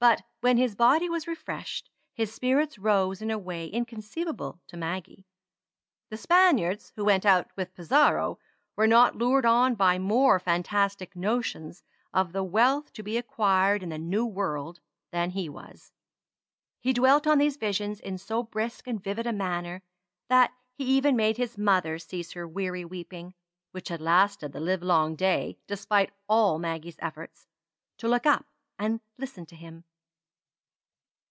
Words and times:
But 0.00 0.22
when 0.42 0.58
his 0.58 0.74
body 0.74 1.08
was 1.08 1.26
refreshed, 1.26 1.88
his 2.12 2.30
spirits 2.30 2.78
rose 2.78 3.22
in 3.22 3.30
a 3.30 3.38
way 3.38 3.68
inconceivable 3.68 4.60
to 4.66 4.76
Maggie. 4.76 5.24
The 6.10 6.18
Spaniards 6.18 6.92
who 6.94 7.06
went 7.06 7.24
out 7.24 7.50
with 7.56 7.72
Pizarro 7.74 8.38
were 8.76 8.86
not 8.86 9.16
lured 9.16 9.46
on 9.46 9.74
by 9.76 9.98
more 9.98 10.38
fantastic 10.38 11.16
notions 11.16 11.82
of 12.12 12.32
the 12.34 12.42
wealth 12.44 12.92
to 12.92 13.02
be 13.02 13.16
acquired 13.16 13.82
in 13.82 13.88
the 13.88 13.96
New 13.96 14.26
World 14.26 14.78
than 15.10 15.30
he 15.30 15.48
was. 15.48 15.94
He 16.82 16.92
dwelt 16.92 17.26
on 17.26 17.38
these 17.38 17.56
visions 17.56 17.98
in 17.98 18.18
so 18.18 18.42
brisk 18.42 18.86
and 18.86 19.02
vivid 19.02 19.26
a 19.26 19.32
manner, 19.32 19.82
that 20.28 20.52
he 20.74 20.84
even 20.84 21.16
made 21.16 21.38
his 21.38 21.56
mother 21.56 21.98
cease 21.98 22.32
her 22.32 22.46
weary 22.46 22.84
weeping 22.84 23.32
(which 23.70 23.88
had 23.88 24.02
lasted 24.02 24.52
the 24.52 24.60
livelong 24.60 25.16
day, 25.16 25.56
despite 25.66 26.12
all 26.28 26.58
Maggie's 26.58 26.98
efforts) 26.98 27.46
to 27.96 28.06
look 28.06 28.26
up 28.26 28.44
and 28.78 29.00
listen 29.16 29.46
to 29.46 29.56
him. 29.56 29.82